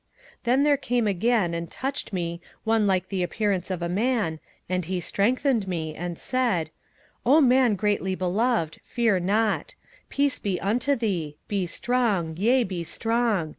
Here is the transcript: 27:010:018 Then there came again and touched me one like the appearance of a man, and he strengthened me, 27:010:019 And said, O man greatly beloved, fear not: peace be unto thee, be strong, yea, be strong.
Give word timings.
27:010:018 0.39 0.43
Then 0.45 0.63
there 0.63 0.77
came 0.77 1.05
again 1.05 1.53
and 1.53 1.69
touched 1.69 2.11
me 2.11 2.41
one 2.63 2.87
like 2.87 3.09
the 3.09 3.21
appearance 3.21 3.69
of 3.69 3.83
a 3.83 3.87
man, 3.87 4.39
and 4.67 4.85
he 4.85 4.99
strengthened 4.99 5.67
me, 5.67 5.93
27:010:019 5.93 6.01
And 6.05 6.17
said, 6.17 6.71
O 7.23 7.39
man 7.39 7.75
greatly 7.75 8.15
beloved, 8.15 8.79
fear 8.83 9.19
not: 9.19 9.75
peace 10.09 10.39
be 10.39 10.59
unto 10.59 10.95
thee, 10.95 11.37
be 11.47 11.67
strong, 11.67 12.35
yea, 12.35 12.63
be 12.63 12.83
strong. 12.83 13.49